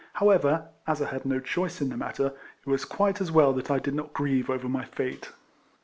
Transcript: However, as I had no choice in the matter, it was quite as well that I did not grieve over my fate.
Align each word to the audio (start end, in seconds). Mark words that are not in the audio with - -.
However, 0.13 0.67
as 0.87 0.99
I 0.99 1.11
had 1.11 1.27
no 1.27 1.39
choice 1.39 1.79
in 1.79 1.89
the 1.89 1.95
matter, 1.95 2.33
it 2.65 2.65
was 2.67 2.85
quite 2.85 3.21
as 3.21 3.31
well 3.31 3.53
that 3.53 3.69
I 3.69 3.77
did 3.77 3.93
not 3.93 4.13
grieve 4.13 4.49
over 4.49 4.67
my 4.67 4.83
fate. 4.83 5.31